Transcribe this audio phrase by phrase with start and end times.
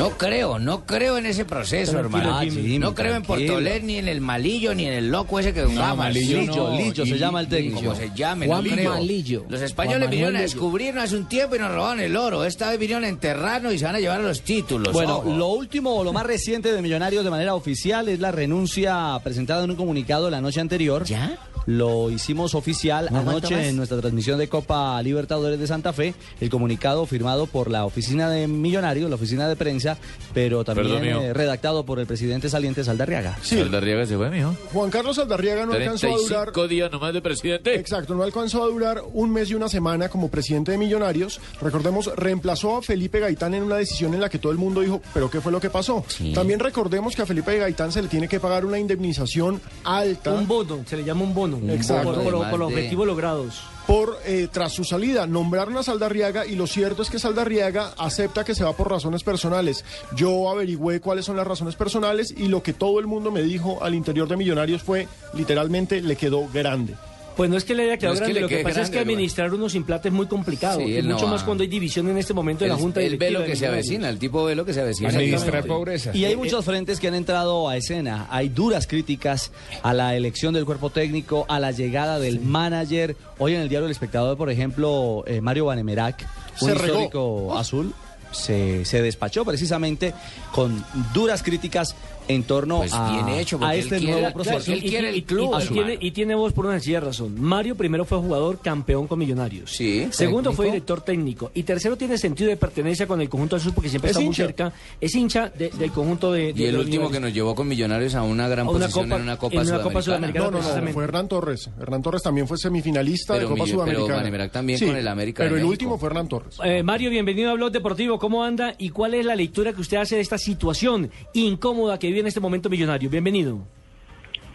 [0.00, 2.40] No creo, no creo en ese proceso, hermano.
[2.40, 3.22] Jimmy, no creo en.
[3.22, 5.94] Portolet, ni en el malillo, ni en el loco ese que jugaba.
[5.94, 7.80] Malillo Lillo, no, Lillo se llama el técnico.
[7.80, 8.90] Como se llame, Juan no creo.
[8.92, 9.44] Malillo.
[9.48, 12.44] Los españoles vinieron a descubrirnos hace un tiempo y nos robaron el oro.
[12.44, 14.92] Esta vez vinieron a enterrarnos y se van a llevar los títulos.
[14.92, 15.36] Bueno, ojo.
[15.36, 19.64] lo último o lo más reciente de Millonarios de manera oficial es la renuncia presentada
[19.64, 21.04] en un comunicado la noche anterior.
[21.04, 21.38] ¿Ya?
[21.66, 23.66] Lo hicimos oficial ¿No aguanta anoche más?
[23.66, 26.14] en nuestra transmisión de Copa Libertadores de Santa Fe.
[26.40, 29.98] El comunicado firmado por la oficina de Millonarios, la oficina de prensa,
[30.34, 33.38] pero también eh, redactado por el presidente saliente Saldarriaga.
[33.42, 34.56] Saldarriaga se fue, mijo.
[34.72, 36.52] Juan Carlos Aldarriaga no alcanzó a durar.
[36.52, 37.74] 35 días nomás de presidente.
[37.74, 41.40] Exacto, no alcanzó a durar un mes y una semana como presidente de Millonarios.
[41.60, 45.00] Recordemos, reemplazó a Felipe Gaitán en una decisión en la que todo el mundo dijo,
[45.12, 46.04] pero ¿qué fue lo que pasó?
[46.34, 50.46] También recordemos que a Felipe Gaitán se le tiene que pagar una indemnización alta Un
[50.46, 51.49] bono, se le llama un bono.
[51.58, 52.14] Exacto.
[52.14, 53.62] Por, por- de- objetivos logrados.
[53.86, 55.26] por eh, tras su salida.
[55.26, 59.22] Nombraron a Saldarriaga y lo cierto es que Saldarriaga acepta que se va por razones
[59.24, 59.84] personales.
[60.14, 63.82] Yo averigüé cuáles son las razones personales y lo que todo el mundo me dijo
[63.82, 66.94] al interior de Millonarios fue literalmente le quedó grande.
[67.36, 68.82] Pues no es que le haya quedado No es que grande, le lo que pasa
[68.82, 70.80] es que administrar unos implantes es muy complicado.
[70.80, 73.16] Sí, y no mucho más cuando hay división en este momento de la Junta él
[73.16, 75.08] ve Directiva lo de que se avecina, el tipo ve lo que se avecina.
[75.08, 76.10] Administrar pobreza.
[76.14, 78.26] Y hay muchos frentes que han entrado a escena.
[78.30, 83.16] Hay duras críticas a la elección del cuerpo técnico, a la llegada del manager.
[83.38, 86.26] Hoy en el diario El Espectador, por ejemplo, eh, Mario Banemerac,
[86.60, 86.86] un Se regó.
[86.86, 87.94] histórico azul,
[88.32, 90.12] se, se despachó precisamente
[90.52, 91.94] con duras críticas
[92.30, 94.72] en torno Pues a, bien hecho, a él este quiere- nuevo claro, proceso.
[94.72, 95.70] él quiere el club, y, hermano.
[95.72, 97.40] tiene, y tiene voz por una sencilla razón.
[97.40, 99.70] Mario primero fue jugador campeón con Millonarios.
[99.72, 101.50] Sí, Segundo fue director técnico.
[101.54, 104.34] Y tercero tiene sentido de pertenencia con el conjunto azul porque siempre Es está muy
[104.34, 104.72] cerca.
[105.00, 108.14] Es hincha de- del conjunto de, de Y el último que nos llevó con Millonarios
[108.14, 110.46] a una gran A una posición copa- en una Copa en una Copa Sudamericana.
[110.46, 110.50] Sudamericana.
[110.50, 111.70] No, no, no, fue Hernán Torres.
[111.80, 114.16] Hernán Torres también fue semifinalista Pero de Copa Millo- pero Sudamericana.
[114.18, 116.56] Banemerac también con el América Pero el último fue Hernán Torres.
[116.64, 118.18] Eh, Mario, bienvenido a Blog Deportivo.
[118.18, 122.08] ¿Cómo anda y cuál es la lectura que usted hace de esta situación incómoda que
[122.08, 123.10] vive en este momento Millonario?
[123.10, 123.58] Bienvenido.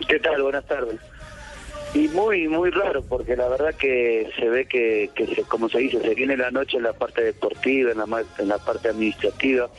[0.08, 0.42] ¿Qué tal?
[0.42, 1.00] Buenas tardes.
[1.94, 5.78] Y muy, muy raro, porque la verdad que se ve que, que se- como se
[5.80, 8.90] dice, se viene la noche en la parte deportiva, en la, ma- en la parte
[8.90, 9.70] administrativa.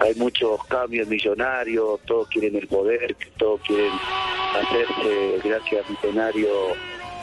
[0.00, 3.92] Hay muchos cambios millonarios, todos quieren el poder, todos quieren
[4.56, 6.48] hacerse, gracias a Millonario,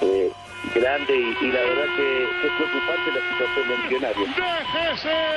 [0.02, 0.30] eh,
[0.76, 1.16] grande.
[1.18, 5.32] Y, y la verdad que, es preocupante la situación del millonario.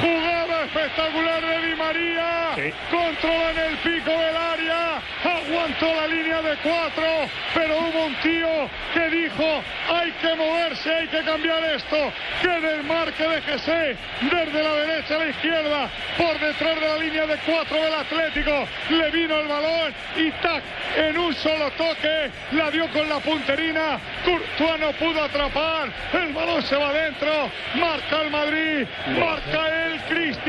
[0.00, 2.56] Jugada espectacular de Di María.
[2.90, 5.00] Controla en el pico del área.
[5.24, 7.06] Aguantó la línea de cuatro.
[7.54, 12.12] Pero hubo un tío que dijo: hay que moverse, hay que cambiar esto.
[12.42, 15.88] Que desmarque de Jesse desde la derecha a la izquierda.
[16.18, 18.68] Por detrás de la línea de cuatro del Atlético.
[18.90, 20.62] Le vino el balón y tac.
[20.96, 23.98] En un solo toque la dio con la punterina.
[24.24, 25.90] Courtois no pudo atrapar.
[26.12, 27.50] El balón se va adentro.
[27.74, 28.86] Marca el Madrid.
[29.18, 30.00] Marca el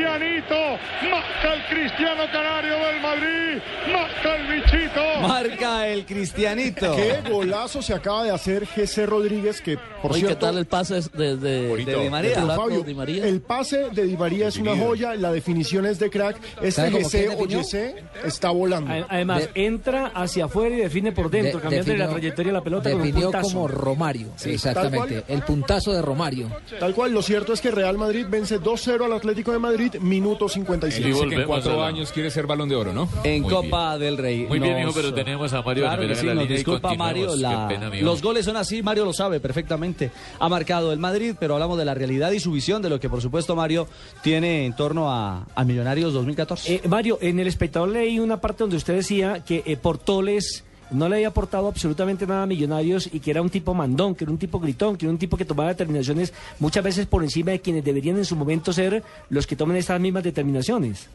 [0.07, 0.79] Cristianito.
[1.12, 3.62] Marca el Cristiano Canario del Madrid.
[3.91, 4.77] Marca el bichito.
[5.22, 6.95] Marca el Cristianito.
[6.95, 10.45] Qué golazo se acaba de hacer GC Rodríguez, que por Oye, ¿qué cierto...
[10.45, 12.31] tal el pase de, de, de Di María?
[12.35, 13.25] Pero, Flaco Fabio, Di María?
[13.28, 16.38] el pase de Di María es una joya, la definición es de crack.
[16.61, 17.59] Este ¿Sabe cómo GC o definió?
[17.61, 17.95] GC
[18.25, 18.91] está volando.
[19.09, 22.63] Además, entra hacia afuera y define por dentro, De- cambiando la definió- trayectoria de la
[22.63, 25.23] pelota con un Definió como Romario, Sí, exactamente.
[25.28, 26.49] El puntazo de Romario.
[26.79, 30.47] Tal cual, lo cierto es que Real Madrid vence 2-0 al Atlético de Madrid, minuto
[30.49, 31.05] 56.
[31.05, 33.08] Y Dice que en cuatro años quiere ser balón de oro, ¿no?
[33.23, 34.46] En Muy Copa del Rey.
[34.47, 37.36] Muy bien, hijo, pero tenemos a Mario Claro que sí, la nos disculpa Mario.
[37.36, 40.12] la- pena, los goles son así, Mario lo sabe perfectamente.
[40.40, 43.09] Ha marcado el Madrid, pero hablamos de la realidad y su visión de lo que,
[43.09, 43.88] por supuesto, Mario
[44.22, 46.76] tiene en torno a, a Millonarios 2014.
[46.76, 51.09] Eh, Mario, en el espectador leí una parte donde usted decía que eh, Portoles no
[51.09, 54.32] le había aportado absolutamente nada a Millonarios y que era un tipo mandón, que era
[54.32, 57.59] un tipo gritón, que era un tipo que tomaba determinaciones muchas veces por encima de
[57.59, 61.08] quienes deberían en su momento ser los que tomen estas mismas determinaciones.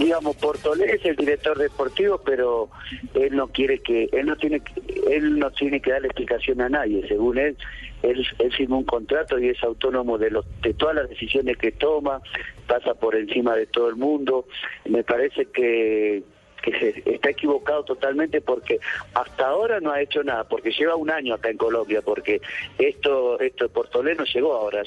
[0.00, 2.70] Digamos, Portolé es el director deportivo, pero
[3.14, 4.62] él no quiere que, él no tiene,
[5.10, 7.06] él no tiene que darle explicación a nadie.
[7.06, 7.56] Según él,
[8.02, 11.72] él, él firmó un contrato y es autónomo de los, de todas las decisiones que
[11.72, 12.22] toma,
[12.66, 14.46] pasa por encima de todo el mundo.
[14.86, 16.22] Me parece que
[16.60, 18.78] que está equivocado totalmente porque
[19.14, 22.40] hasta ahora no ha hecho nada, porque lleva un año acá en Colombia, porque
[22.78, 24.82] esto, esto Portolé no llegó ahora,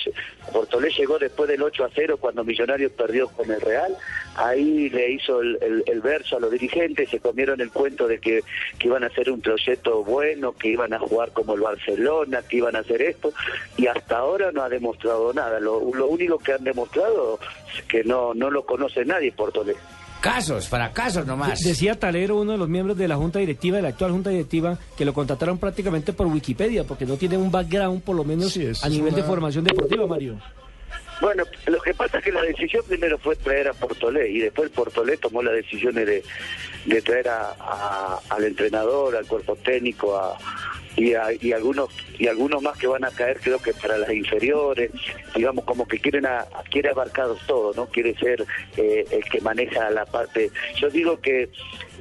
[0.52, 3.96] Portolé llegó después del 8 a 0 cuando Millonarios perdió con el Real,
[4.36, 8.44] ahí le hizo el verso a los dirigentes, se comieron el cuento de que,
[8.80, 12.58] que iban a hacer un proyecto bueno, que iban a jugar como el Barcelona, que
[12.58, 13.34] iban a hacer esto,
[13.78, 17.40] y hasta ahora no ha demostrado nada, lo, lo único que han demostrado
[17.76, 19.76] es que no, no lo conoce nadie Portolé.
[20.24, 21.60] Casos, fracasos nomás.
[21.60, 24.30] De- Decía Talero, uno de los miembros de la Junta Directiva, de la actual Junta
[24.30, 28.54] Directiva, que lo contrataron prácticamente por Wikipedia, porque no tiene un background, por lo menos,
[28.54, 30.40] Sí, a nivel de formación deportiva, Mario.
[31.22, 34.70] Bueno, lo que pasa es que la decisión primero fue traer a Portolé y después
[34.72, 36.24] Portolé tomó las decisiones de,
[36.86, 40.38] de traer a, a- al entrenador, al cuerpo técnico a,
[40.96, 44.12] y, a- y algunos y algunos más que van a caer creo que para las
[44.14, 44.92] inferiores,
[45.36, 47.88] digamos como que quieren a, quiere abarcar todo, ¿no?
[47.88, 48.46] Quiere ser
[48.78, 50.52] eh, el que maneja la parte.
[50.76, 51.50] Yo digo que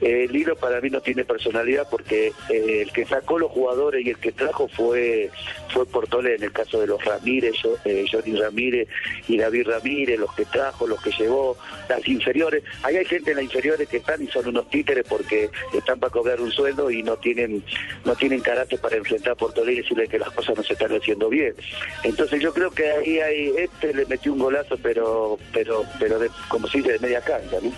[0.01, 4.05] eh, el hilo para mí no tiene personalidad porque eh, el que sacó los jugadores
[4.05, 5.31] y el que trajo fue
[5.73, 8.89] fue Portolé en el caso de los Ramírez, yo- eh, Johnny Ramírez
[9.29, 11.57] y David Ramírez, los que trajo, los que llevó,
[11.89, 12.63] las inferiores.
[12.83, 16.11] Ahí hay gente en las inferiores que están y son unos títeres porque están para
[16.13, 17.63] cobrar un sueldo y no tienen
[18.05, 20.93] no tienen carácter para enfrentar a Portolé y decirle que las cosas no se están
[20.93, 21.55] haciendo bien.
[22.03, 26.29] Entonces yo creo que ahí hay este le metió un golazo, pero pero pero de,
[26.49, 27.73] como dice de media cancha, ¿no?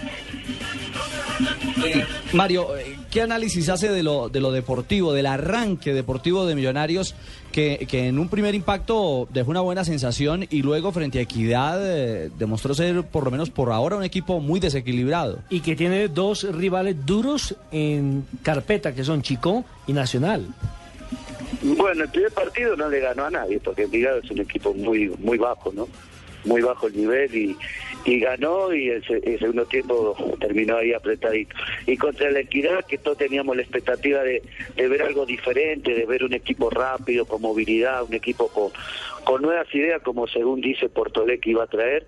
[2.32, 7.14] Mario, eh, ¿qué análisis hace de lo, de lo deportivo, del arranque deportivo de Millonarios,
[7.52, 11.80] que, que en un primer impacto dejó una buena sensación y luego frente a Equidad
[11.82, 15.40] eh, demostró ser, por lo menos por ahora, un equipo muy desequilibrado?
[15.50, 20.46] Y que tiene dos rivales duros en carpeta, que son Chico y Nacional.
[21.64, 25.08] Bueno, el primer partido no le ganó a nadie, porque Envigado es un equipo muy
[25.18, 25.88] muy bajo, ¿no?
[26.44, 27.56] Muy bajo el nivel y,
[28.04, 31.56] y ganó y el, se- el segundo tiempo terminó ahí apretadito.
[31.86, 34.42] Y contra la Equidad, que todos teníamos la expectativa de,
[34.76, 38.70] de ver algo diferente, de ver un equipo rápido, con movilidad, un equipo con,
[39.24, 42.06] con nuevas ideas, como según dice Portolé que iba a traer,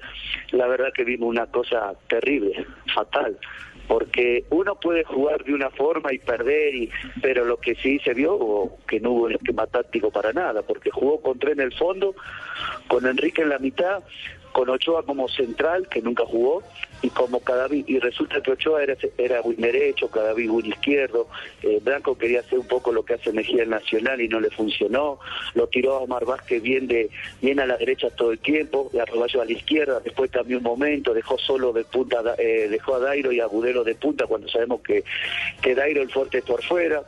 [0.50, 3.38] la verdad que vimos una cosa terrible, fatal
[3.86, 6.90] porque uno puede jugar de una forma y perder, y,
[7.22, 10.90] pero lo que sí se vio que no hubo un esquema táctico para nada, porque
[10.90, 12.14] jugó con tres en el fondo,
[12.88, 14.02] con Enrique en la mitad,
[14.56, 16.62] con Ochoa como central, que nunca jugó,
[17.02, 21.28] y como Cadaví, y resulta que Ochoa era, era win derecho, Cadaví win izquierdo,
[21.62, 24.48] eh, Blanco quería hacer un poco lo que hace Mejía en Nacional y no le
[24.48, 25.18] funcionó,
[25.52, 27.10] lo tiró a Omar Vázquez bien, de,
[27.42, 30.64] bien a la derecha todo el tiempo, a Roballo a la izquierda, después cambió un
[30.64, 34.48] momento, dejó solo de punta, eh, dejó a Dairo y a Agudelo de punta cuando
[34.48, 35.04] sabemos que,
[35.60, 37.02] que Dairo el fuerte es por fuera,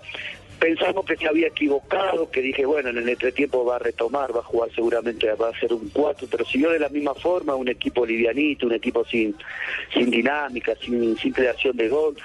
[0.59, 4.41] pensamos que se había equivocado, que dije, bueno, en el entretiempo va a retomar, va
[4.41, 7.69] a jugar seguramente, va a ser un 4, pero siguió de la misma forma, un
[7.69, 9.35] equipo livianito, un equipo sin,
[9.93, 12.17] sin dinámica, sin, creación de gol.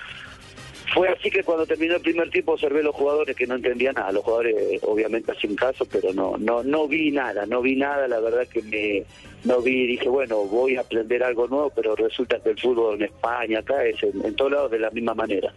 [0.94, 4.12] Fue así que cuando terminó el primer tiempo observé los jugadores que no entendían nada,
[4.12, 8.08] los jugadores eh, obviamente hacen caso, pero no, no, no vi nada, no vi nada,
[8.08, 9.04] la verdad que me
[9.44, 13.04] no vi, dije bueno voy a aprender algo nuevo, pero resulta que el fútbol en
[13.04, 15.52] España, acá es en todos lados de la misma manera.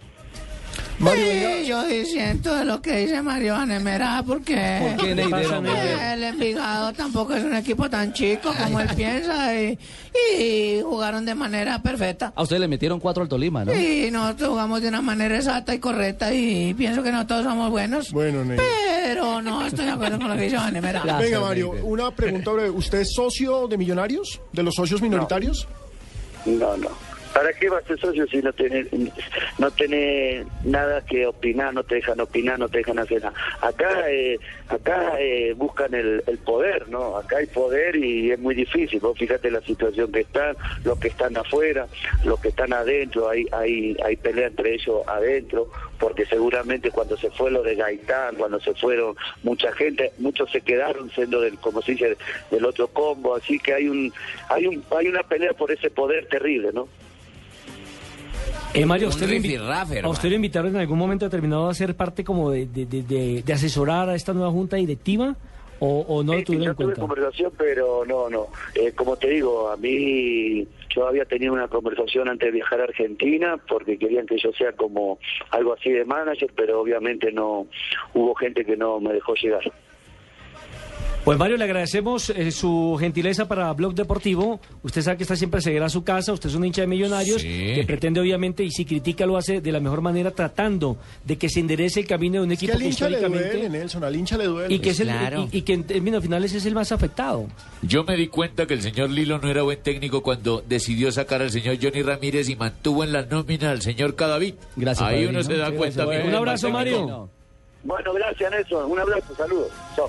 [0.98, 5.62] Mario, Sí, yo diciendo lo que dice Mario Anemera, porque ¿Por qué, Neidero?
[6.12, 9.78] el Envigado tampoco es un equipo tan chico como él piensa y,
[10.38, 12.32] y jugaron de manera perfecta.
[12.34, 13.74] A ustedes le metieron cuatro al Tolima, ¿no?
[13.74, 17.70] Y nosotros jugamos de una manera exacta y correcta y pienso que no todos somos
[17.70, 18.10] buenos.
[18.12, 18.56] Bueno, Ney.
[19.04, 21.02] Pero no estoy de acuerdo con lo que dice Anemera.
[21.02, 21.18] Claro.
[21.22, 22.70] Venga, Mario, una pregunta breve.
[22.70, 24.40] ¿Usted es socio de Millonarios?
[24.52, 25.68] ¿De los socios minoritarios?
[26.46, 26.88] No, no.
[27.36, 28.86] ¿Para qué vas a ser socio si no tenés,
[29.58, 33.36] no tenés nada que opinar, no te dejan opinar, no te dejan hacer nada?
[33.60, 34.38] Acá, eh,
[34.68, 37.18] acá eh, buscan el, el poder, ¿no?
[37.18, 39.00] Acá hay poder y es muy difícil.
[39.00, 41.86] Vos fíjate la situación que están, los que están afuera,
[42.24, 47.30] los que están adentro, hay, hay, hay pelea entre ellos adentro, porque seguramente cuando se
[47.32, 51.82] fue lo de Gaitán, cuando se fueron mucha gente, muchos se quedaron siendo del, como
[51.82, 52.16] se dice,
[52.50, 54.10] del otro combo, así que hay un,
[54.48, 56.88] hay un, hay una pelea por ese poder terrible, ¿no?
[58.76, 61.24] Eh, Mario, ¿a Un usted, lo invi- rifirrafe, ¿a usted lo invitaron en algún momento
[61.24, 64.76] determinado a ser parte como de, de, de- de- de asesorar a esta nueva junta
[64.76, 65.34] directiva?
[65.78, 67.00] ¿O, o no lo tuvieron en tuve cuenta?
[67.02, 68.46] conversación, pero no, no.
[68.74, 72.84] Eh, como te digo, a mí yo había tenido una conversación antes de viajar a
[72.84, 75.18] Argentina porque querían que yo sea como
[75.50, 77.66] algo así de manager, pero obviamente no
[78.14, 79.70] hubo gente que no me dejó llegar.
[81.26, 84.60] Pues Mario, le agradecemos eh, su gentileza para Blog Deportivo.
[84.84, 86.32] Usted sabe que está siempre seguirá a su casa.
[86.32, 87.72] Usted es un hincha de millonarios Sí.
[87.74, 91.48] que pretende, obviamente, y si critica, lo hace de la mejor manera, tratando de que
[91.48, 93.52] se enderece el camino de un Es que equipo al que le históricamente.
[93.54, 94.72] duele, Nelson, al hincha le duele.
[94.72, 95.48] y que, es el, Claro.
[95.50, 97.48] y, y que en términos finales es el más afectado.
[97.82, 101.42] Yo me di cuenta que el señor Lilo no era buen técnico cuando decidió sacar
[101.42, 104.54] al señor Johnny Ramírez y mantuvo en la nómina al señor Cadavid.
[104.76, 106.04] Gracias, Ahí uno se da Sí, cuenta.
[106.04, 106.70] gracias, Un abrazo.
[106.70, 107.28] Mario.
[107.82, 109.70] Bueno, gracias Nelson, un abrazo, saludos.
[109.96, 110.08] Chao.